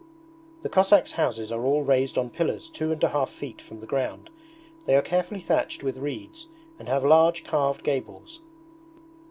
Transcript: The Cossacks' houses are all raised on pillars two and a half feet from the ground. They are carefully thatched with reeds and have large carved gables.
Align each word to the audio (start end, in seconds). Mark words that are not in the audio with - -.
The 0.63 0.69
Cossacks' 0.69 1.11
houses 1.11 1.51
are 1.51 1.63
all 1.63 1.83
raised 1.83 2.17
on 2.17 2.31
pillars 2.31 2.71
two 2.71 2.91
and 2.91 3.03
a 3.03 3.09
half 3.09 3.29
feet 3.29 3.61
from 3.61 3.81
the 3.81 3.85
ground. 3.85 4.31
They 4.87 4.95
are 4.95 5.01
carefully 5.03 5.41
thatched 5.41 5.83
with 5.83 5.97
reeds 5.99 6.47
and 6.79 6.89
have 6.89 7.05
large 7.05 7.43
carved 7.43 7.83
gables. 7.83 8.41